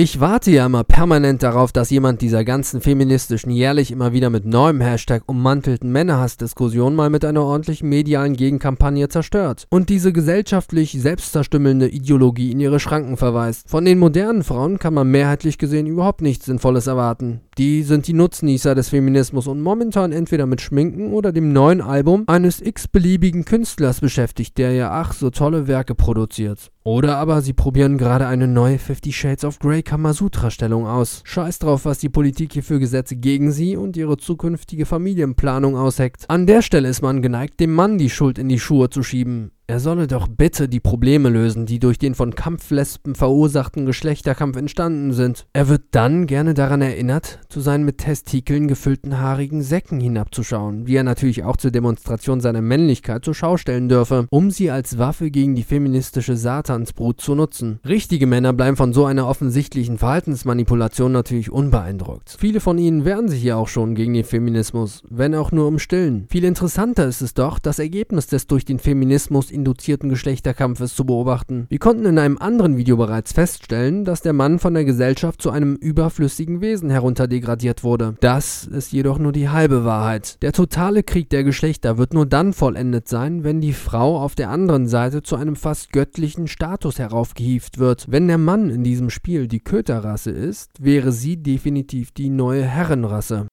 [0.00, 4.46] Ich warte ja immer permanent darauf, dass jemand dieser ganzen feministischen, jährlich immer wieder mit
[4.46, 11.88] neuem Hashtag ummantelten Männerhassdiskussion mal mit einer ordentlichen medialen Gegenkampagne zerstört und diese gesellschaftlich selbstzerstümmelnde
[11.88, 13.68] Ideologie in ihre Schranken verweist.
[13.68, 17.40] Von den modernen Frauen kann man mehrheitlich gesehen überhaupt nichts Sinnvolles erwarten.
[17.58, 22.22] Die sind die Nutznießer des Feminismus und momentan entweder mit Schminken oder dem neuen Album
[22.28, 26.70] eines x-beliebigen Künstlers beschäftigt, der ja ach so tolle Werke produziert.
[26.84, 31.22] Oder aber sie probieren gerade eine neue Fifty Shades of Grey Kamasutra-Stellung aus.
[31.24, 36.26] Scheiß drauf, was die Politik hier für Gesetze gegen sie und ihre zukünftige Familienplanung ausheckt.
[36.28, 39.50] An der Stelle ist man geneigt, dem Mann die Schuld in die Schuhe zu schieben.
[39.70, 45.12] Er solle doch bitte die Probleme lösen, die durch den von Kampflespen verursachten Geschlechterkampf entstanden
[45.12, 45.44] sind.
[45.52, 50.96] Er wird dann gerne daran erinnert, zu seinen mit Testikeln gefüllten haarigen Säcken hinabzuschauen, die
[50.96, 55.30] er natürlich auch zur Demonstration seiner Männlichkeit zur Schau stellen dürfe, um sie als Waffe
[55.30, 57.78] gegen die feministische Satansbrut zu nutzen.
[57.86, 62.36] Richtige Männer bleiben von so einer offensichtlichen Verhaltensmanipulation natürlich unbeeindruckt.
[62.38, 65.78] Viele von ihnen wehren sich ja auch schon gegen den Feminismus, wenn auch nur im
[65.78, 66.26] Stillen.
[66.30, 71.66] Viel interessanter ist es doch, das Ergebnis des durch den Feminismus induzierten Geschlechterkampfes zu beobachten.
[71.68, 75.50] Wir konnten in einem anderen Video bereits feststellen, dass der Mann von der Gesellschaft zu
[75.50, 78.14] einem überflüssigen Wesen herunterdegradiert wurde.
[78.20, 80.40] Das ist jedoch nur die halbe Wahrheit.
[80.42, 84.50] Der totale Krieg der Geschlechter wird nur dann vollendet sein, wenn die Frau auf der
[84.50, 88.06] anderen Seite zu einem fast göttlichen Status heraufgehieft wird.
[88.08, 93.47] Wenn der Mann in diesem Spiel die Köterrasse ist, wäre sie definitiv die neue Herrenrasse.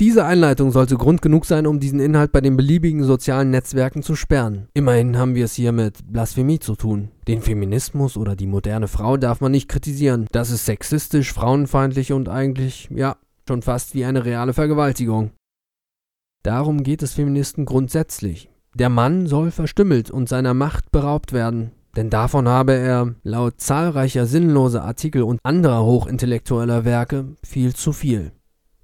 [0.00, 4.16] Diese Einleitung sollte Grund genug sein, um diesen Inhalt bei den beliebigen sozialen Netzwerken zu
[4.16, 4.66] sperren.
[4.74, 7.12] Immerhin haben wir es hier mit Blasphemie zu tun.
[7.28, 10.26] Den Feminismus oder die moderne Frau darf man nicht kritisieren.
[10.32, 15.30] Das ist sexistisch, frauenfeindlich und eigentlich, ja, schon fast wie eine reale Vergewaltigung.
[16.42, 18.50] Darum geht es Feministen grundsätzlich.
[18.74, 21.70] Der Mann soll verstümmelt und seiner Macht beraubt werden.
[21.96, 28.32] Denn davon habe er, laut zahlreicher sinnloser Artikel und anderer hochintellektueller Werke, viel zu viel.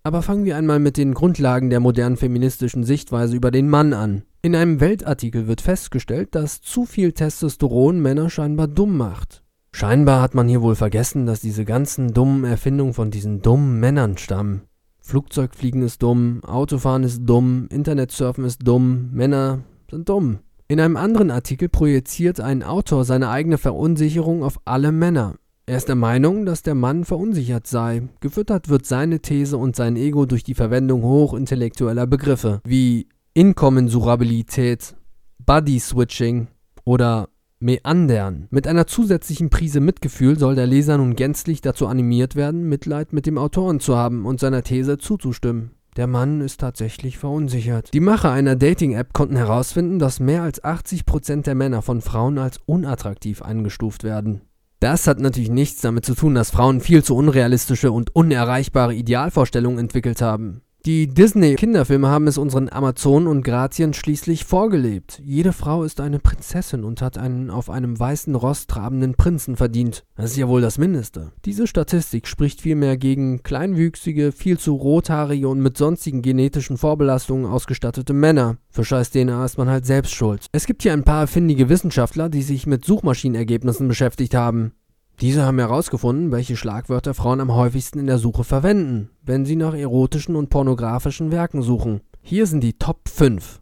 [0.03, 4.23] Aber fangen wir einmal mit den Grundlagen der modernen feministischen Sichtweise über den Mann an.
[4.41, 9.43] In einem Weltartikel wird festgestellt, dass zu viel Testosteron Männer scheinbar dumm macht.
[9.73, 14.17] Scheinbar hat man hier wohl vergessen, dass diese ganzen dummen Erfindungen von diesen dummen Männern
[14.17, 14.63] stammen.
[15.03, 20.39] Flugzeugfliegen ist dumm, Autofahren ist dumm, Internetsurfen ist dumm, Männer sind dumm.
[20.69, 25.35] In einem anderen Artikel projiziert ein Autor seine eigene Verunsicherung auf alle Männer.
[25.71, 28.03] Er ist der Meinung, dass der Mann verunsichert sei.
[28.19, 34.97] Gefüttert wird seine These und sein Ego durch die Verwendung hochintellektueller Begriffe wie Inkommensurabilität,
[35.39, 36.49] Body Switching
[36.83, 37.29] oder
[37.61, 38.49] Meandern.
[38.51, 43.27] Mit einer zusätzlichen Prise Mitgefühl soll der Leser nun gänzlich dazu animiert werden, Mitleid mit
[43.27, 45.77] dem Autoren zu haben und seiner These zuzustimmen.
[45.97, 47.95] Der Mann ist tatsächlich verunsichert.
[47.95, 52.59] Die Macher einer Dating-App konnten herausfinden, dass mehr als 80% der Männer von Frauen als
[52.67, 54.41] unattraktiv eingestuft werden.
[54.81, 59.79] Das hat natürlich nichts damit zu tun, dass Frauen viel zu unrealistische und unerreichbare Idealvorstellungen
[59.79, 60.63] entwickelt haben.
[60.87, 65.21] Die Disney-Kinderfilme haben es unseren Amazonen und Grazien schließlich vorgelebt.
[65.23, 70.07] Jede Frau ist eine Prinzessin und hat einen auf einem weißen Ross trabenden Prinzen verdient.
[70.17, 71.33] Das ist ja wohl das Mindeste.
[71.45, 78.15] Diese Statistik spricht vielmehr gegen kleinwüchsige, viel zu rothaarige und mit sonstigen genetischen Vorbelastungen ausgestattete
[78.15, 78.57] Männer.
[78.71, 80.47] Für scheiß DNA ist man halt selbst schuld.
[80.53, 84.73] Es gibt hier ein paar findige Wissenschaftler, die sich mit Suchmaschinenergebnissen beschäftigt haben.
[85.21, 89.75] Diese haben herausgefunden, welche Schlagwörter Frauen am häufigsten in der Suche verwenden, wenn sie nach
[89.75, 92.01] erotischen und pornografischen Werken suchen.
[92.23, 93.61] Hier sind die Top 5.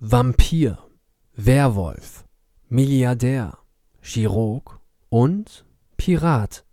[0.00, 0.78] Vampir,
[1.36, 2.24] Werwolf,
[2.68, 3.58] Milliardär,
[4.00, 4.80] Chirurg
[5.10, 5.64] und
[5.96, 6.64] Pirat.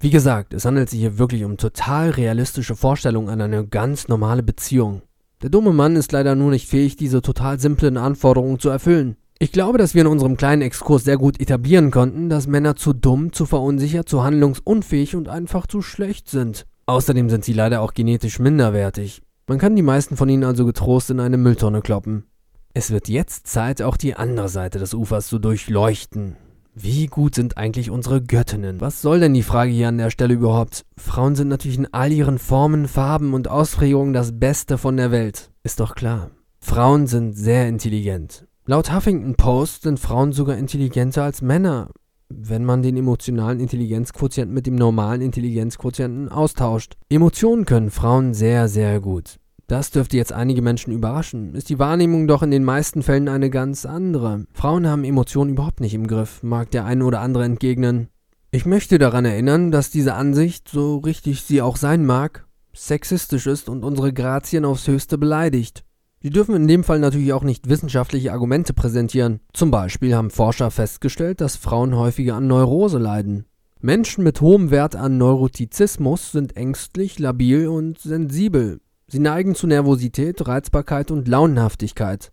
[0.00, 4.42] Wie gesagt, es handelt sich hier wirklich um total realistische Vorstellungen an eine ganz normale
[4.42, 5.00] Beziehung.
[5.40, 9.16] Der dumme Mann ist leider nur nicht fähig, diese total simplen Anforderungen zu erfüllen.
[9.42, 12.92] Ich glaube, dass wir in unserem kleinen Exkurs sehr gut etablieren konnten, dass Männer zu
[12.92, 16.66] dumm, zu verunsichert, zu handlungsunfähig und einfach zu schlecht sind.
[16.84, 19.22] Außerdem sind sie leider auch genetisch minderwertig.
[19.46, 22.26] Man kann die meisten von ihnen also getrost in eine Mülltonne kloppen.
[22.74, 26.36] Es wird jetzt Zeit, auch die andere Seite des Ufers zu durchleuchten.
[26.74, 28.82] Wie gut sind eigentlich unsere Göttinnen?
[28.82, 30.84] Was soll denn die Frage hier an der Stelle überhaupt?
[30.98, 35.50] Frauen sind natürlich in all ihren Formen, Farben und Ausprägungen das Beste von der Welt.
[35.62, 36.30] Ist doch klar.
[36.58, 38.46] Frauen sind sehr intelligent.
[38.70, 41.90] Laut Huffington Post sind Frauen sogar intelligenter als Männer,
[42.28, 46.96] wenn man den emotionalen Intelligenzquotienten mit dem normalen Intelligenzquotienten austauscht.
[47.08, 49.40] Emotionen können Frauen sehr, sehr gut.
[49.66, 53.50] Das dürfte jetzt einige Menschen überraschen, ist die Wahrnehmung doch in den meisten Fällen eine
[53.50, 54.44] ganz andere.
[54.52, 58.06] Frauen haben Emotionen überhaupt nicht im Griff, mag der eine oder andere entgegnen.
[58.52, 63.68] Ich möchte daran erinnern, dass diese Ansicht, so richtig sie auch sein mag, sexistisch ist
[63.68, 65.82] und unsere Grazien aufs höchste beleidigt.
[66.22, 69.40] Sie dürfen in dem Fall natürlich auch nicht wissenschaftliche Argumente präsentieren.
[69.54, 73.46] Zum Beispiel haben Forscher festgestellt, dass Frauen häufiger an Neurose leiden.
[73.80, 78.80] Menschen mit hohem Wert an Neurotizismus sind ängstlich, labil und sensibel.
[79.06, 82.30] Sie neigen zu Nervosität, Reizbarkeit und Launenhaftigkeit.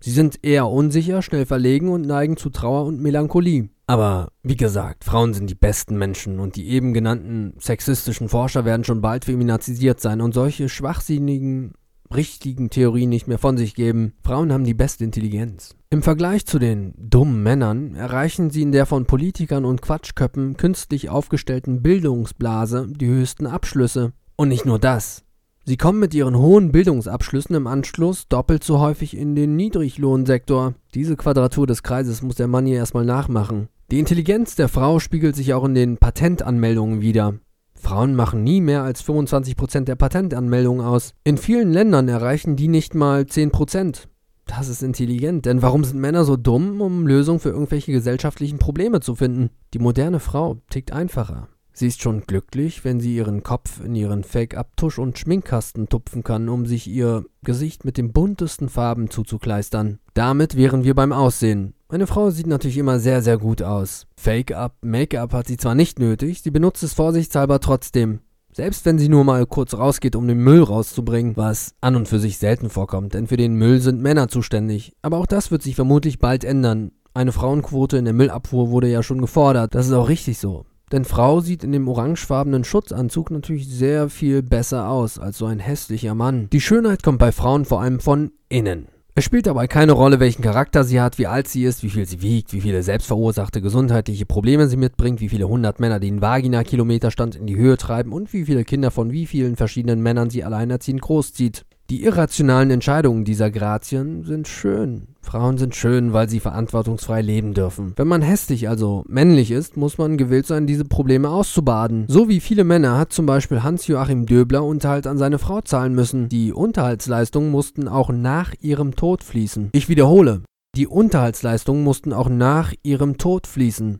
[0.00, 3.68] Sie sind eher unsicher, schnell verlegen und neigen zu Trauer und Melancholie.
[3.86, 8.82] Aber wie gesagt, Frauen sind die besten Menschen und die eben genannten sexistischen Forscher werden
[8.82, 11.74] schon bald feminazisiert sein und solche schwachsinnigen,
[12.14, 14.14] richtigen Theorien nicht mehr von sich geben.
[14.24, 15.74] Frauen haben die beste Intelligenz.
[15.90, 21.08] Im Vergleich zu den dummen Männern erreichen sie in der von Politikern und Quatschköppen künstlich
[21.08, 24.12] aufgestellten Bildungsblase die höchsten Abschlüsse.
[24.36, 25.24] Und nicht nur das.
[25.66, 30.74] Sie kommen mit ihren hohen Bildungsabschlüssen im Anschluss doppelt so häufig in den Niedriglohnsektor.
[30.94, 33.68] Diese Quadratur des Kreises muss der Mann hier erstmal nachmachen.
[33.90, 37.34] Die Intelligenz der Frau spiegelt sich auch in den Patentanmeldungen wider.
[37.80, 41.14] Frauen machen nie mehr als 25% der Patentanmeldungen aus.
[41.24, 44.06] In vielen Ländern erreichen die nicht mal 10%.
[44.46, 49.00] Das ist intelligent, denn warum sind Männer so dumm, um Lösungen für irgendwelche gesellschaftlichen Probleme
[49.00, 49.50] zu finden?
[49.74, 51.48] Die moderne Frau tickt einfacher.
[51.72, 56.48] Sie ist schon glücklich, wenn sie ihren Kopf in ihren Fake-up-Tusch- und Schminkkasten tupfen kann,
[56.48, 59.98] um sich ihr Gesicht mit den buntesten Farben zuzukleistern.
[60.14, 61.74] Damit wären wir beim Aussehen.
[61.88, 64.06] Eine Frau sieht natürlich immer sehr, sehr gut aus.
[64.16, 68.20] Fake-up, Make-up hat sie zwar nicht nötig, sie benutzt es vorsichtshalber trotzdem.
[68.52, 72.18] Selbst wenn sie nur mal kurz rausgeht, um den Müll rauszubringen, was an und für
[72.18, 74.92] sich selten vorkommt, denn für den Müll sind Männer zuständig.
[75.02, 76.90] Aber auch das wird sich vermutlich bald ändern.
[77.14, 79.74] Eine Frauenquote in der Müllabfuhr wurde ja schon gefordert.
[79.74, 80.64] Das ist auch richtig so.
[80.92, 85.60] Denn Frau sieht in dem orangefarbenen Schutzanzug natürlich sehr viel besser aus als so ein
[85.60, 86.48] hässlicher Mann.
[86.50, 88.88] Die Schönheit kommt bei Frauen vor allem von innen.
[89.14, 92.06] Es spielt dabei keine Rolle, welchen Charakter sie hat, wie alt sie ist, wie viel
[92.06, 97.34] sie wiegt, wie viele selbstverursachte gesundheitliche Probleme sie mitbringt, wie viele hundert Männer den Vagina-Kilometerstand
[97.34, 101.02] in die Höhe treiben und wie viele Kinder von wie vielen verschiedenen Männern sie alleinerziehend
[101.02, 101.66] großzieht.
[101.90, 105.08] Die irrationalen Entscheidungen dieser Grazien sind schön.
[105.22, 107.94] Frauen sind schön, weil sie verantwortungsfrei leben dürfen.
[107.96, 112.04] Wenn man hässlich, also männlich ist, muss man gewillt sein, diese Probleme auszubaden.
[112.06, 116.28] So wie viele Männer hat zum Beispiel Hans-Joachim Döbler Unterhalt an seine Frau zahlen müssen.
[116.28, 119.70] Die Unterhaltsleistungen mussten auch nach ihrem Tod fließen.
[119.72, 120.42] Ich wiederhole,
[120.76, 123.98] die Unterhaltsleistungen mussten auch nach ihrem Tod fließen.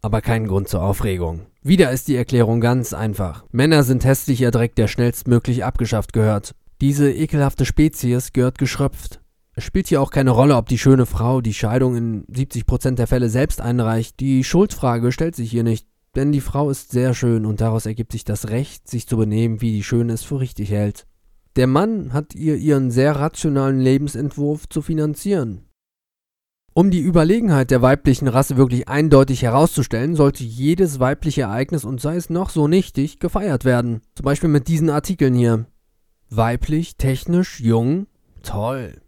[0.00, 1.42] Aber kein Grund zur Aufregung.
[1.62, 3.44] Wieder ist die Erklärung ganz einfach.
[3.52, 6.54] Männer sind hässlicher Dreck, der schnellstmöglich abgeschafft gehört.
[6.80, 9.20] Diese ekelhafte Spezies gehört geschröpft.
[9.54, 13.06] Es spielt hier auch keine Rolle, ob die schöne Frau die Scheidung in 70% der
[13.06, 14.20] Fälle selbst einreicht.
[14.20, 18.12] Die Schuldfrage stellt sich hier nicht, denn die Frau ist sehr schön und daraus ergibt
[18.12, 21.06] sich das Recht, sich zu benehmen, wie die Schöne es für richtig hält.
[21.56, 25.62] Der Mann hat ihr ihren sehr rationalen Lebensentwurf zu finanzieren.
[26.74, 32.16] Um die Überlegenheit der weiblichen Rasse wirklich eindeutig herauszustellen, sollte jedes weibliche Ereignis und sei
[32.16, 34.02] es noch so nichtig gefeiert werden.
[34.14, 35.64] Zum Beispiel mit diesen Artikeln hier.
[36.30, 38.06] Weiblich, technisch, jung,
[38.42, 39.00] toll.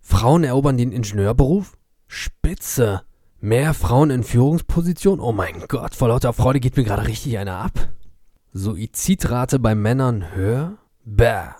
[0.00, 1.76] Frauen erobern den Ingenieurberuf?
[2.06, 3.02] Spitze.
[3.40, 5.20] Mehr Frauen in Führungspositionen?
[5.20, 7.88] Oh mein Gott, vor lauter Freude geht mir gerade richtig einer ab.
[8.52, 10.78] Suizidrate bei Männern höher?
[11.04, 11.50] Bäh.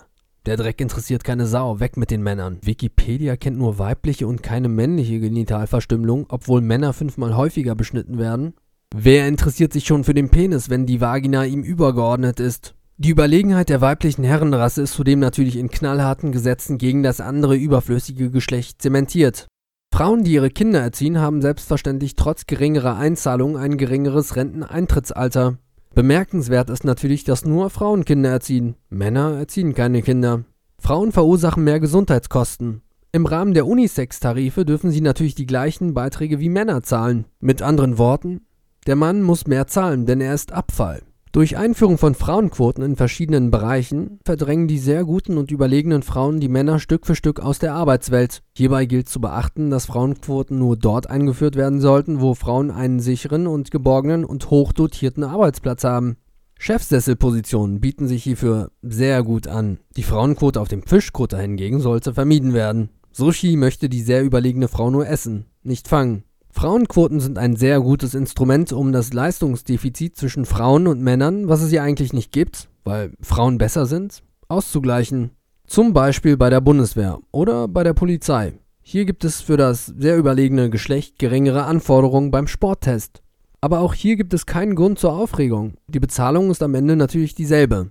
[0.45, 2.59] Der Dreck interessiert keine Sau, weg mit den Männern.
[2.61, 8.53] Wikipedia kennt nur weibliche und keine männliche Genitalverstümmelung, obwohl Männer fünfmal häufiger beschnitten werden.
[8.95, 12.75] Wer interessiert sich schon für den Penis, wenn die Vagina ihm übergeordnet ist?
[12.97, 18.29] Die Überlegenheit der weiblichen Herrenrasse ist zudem natürlich in knallharten Gesetzen gegen das andere überflüssige
[18.29, 19.47] Geschlecht zementiert.
[19.91, 25.57] Frauen, die ihre Kinder erziehen, haben selbstverständlich trotz geringerer Einzahlungen ein geringeres Renteneintrittsalter.
[25.95, 28.75] Bemerkenswert ist natürlich, dass nur Frauen Kinder erziehen.
[28.89, 30.43] Männer erziehen keine Kinder.
[30.79, 32.81] Frauen verursachen mehr Gesundheitskosten.
[33.11, 37.25] Im Rahmen der Unisex-Tarife dürfen sie natürlich die gleichen Beiträge wie Männer zahlen.
[37.39, 38.41] Mit anderen Worten,
[38.85, 41.01] der Mann muss mehr zahlen, denn er ist Abfall.
[41.33, 46.47] Durch Einführung von Frauenquoten in verschiedenen Bereichen verdrängen die sehr guten und überlegenen Frauen die
[46.47, 48.43] Männer Stück für Stück aus der Arbeitswelt.
[48.55, 53.47] Hierbei gilt zu beachten, dass Frauenquoten nur dort eingeführt werden sollten, wo Frauen einen sicheren
[53.47, 56.17] und geborgenen und hochdotierten Arbeitsplatz haben.
[56.59, 59.79] Chefsesselpositionen bieten sich hierfür sehr gut an.
[59.97, 62.89] Die Frauenquote auf dem Fischkutter hingegen sollte vermieden werden.
[63.11, 66.25] Sushi möchte die sehr überlegene Frau nur essen, nicht fangen.
[66.53, 71.71] Frauenquoten sind ein sehr gutes Instrument, um das Leistungsdefizit zwischen Frauen und Männern, was es
[71.71, 75.31] ja eigentlich nicht gibt, weil Frauen besser sind, auszugleichen.
[75.65, 78.53] Zum Beispiel bei der Bundeswehr oder bei der Polizei.
[78.83, 83.23] Hier gibt es für das sehr überlegene Geschlecht geringere Anforderungen beim Sporttest.
[83.59, 85.73] Aber auch hier gibt es keinen Grund zur Aufregung.
[85.87, 87.89] Die Bezahlung ist am Ende natürlich dieselbe.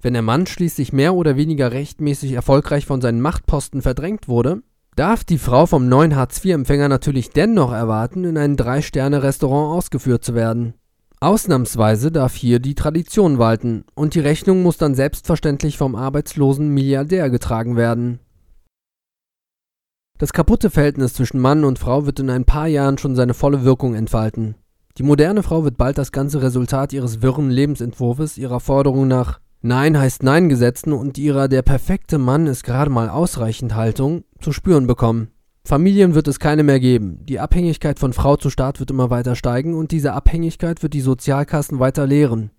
[0.00, 4.62] Wenn der Mann schließlich mehr oder weniger rechtmäßig erfolgreich von seinen Machtposten verdrängt wurde,
[4.96, 10.74] darf die Frau vom neuen Hartz-IV-Empfänger natürlich dennoch erwarten, in ein Drei-Sterne-Restaurant ausgeführt zu werden.
[11.20, 17.30] Ausnahmsweise darf hier die Tradition walten und die Rechnung muss dann selbstverständlich vom arbeitslosen Milliardär
[17.30, 18.18] getragen werden.
[20.18, 23.64] Das kaputte Verhältnis zwischen Mann und Frau wird in ein paar Jahren schon seine volle
[23.64, 24.56] Wirkung entfalten.
[24.98, 29.96] Die moderne Frau wird bald das ganze Resultat ihres wirren Lebensentwurfs, ihrer Forderung nach Nein
[29.96, 34.88] heißt Nein Gesetzen und ihrer der perfekte Mann ist gerade mal ausreichend Haltung zu spüren
[34.88, 35.28] bekommen.
[35.64, 37.24] Familien wird es keine mehr geben.
[37.26, 41.00] Die Abhängigkeit von Frau zu Staat wird immer weiter steigen und diese Abhängigkeit wird die
[41.00, 42.50] Sozialkassen weiter leeren.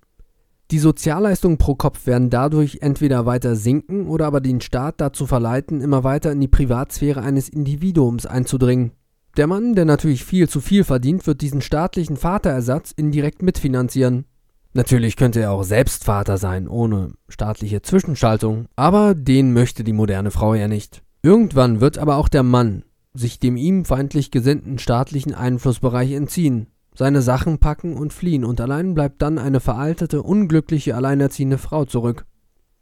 [0.71, 5.81] Die Sozialleistungen pro Kopf werden dadurch entweder weiter sinken oder aber den Staat dazu verleiten,
[5.81, 8.93] immer weiter in die Privatsphäre eines Individuums einzudringen.
[9.35, 14.23] Der Mann, der natürlich viel zu viel verdient, wird diesen staatlichen Vaterersatz indirekt mitfinanzieren.
[14.73, 20.31] Natürlich könnte er auch selbst Vater sein, ohne staatliche Zwischenschaltung, aber den möchte die moderne
[20.31, 21.03] Frau ja nicht.
[21.21, 27.21] Irgendwann wird aber auch der Mann sich dem ihm feindlich gesinnten staatlichen Einflussbereich entziehen, seine
[27.21, 32.25] Sachen packen und fliehen, und allein bleibt dann eine veraltete, unglückliche, alleinerziehende Frau zurück.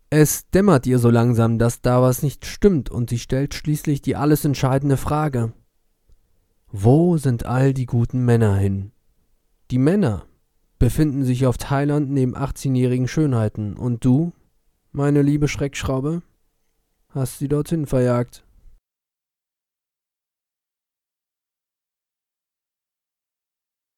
[0.09, 4.15] Es dämmert ihr so langsam, dass da was nicht stimmt, und sie stellt schließlich die
[4.15, 5.53] alles entscheidende Frage.
[6.71, 8.91] Wo sind all die guten Männer hin?
[9.71, 10.25] Die Männer
[10.81, 13.77] befinden sich auf Thailand neben 18-jährigen Schönheiten.
[13.77, 14.33] Und du,
[14.91, 16.23] meine liebe Schreckschraube,
[17.09, 18.43] hast sie dorthin verjagt.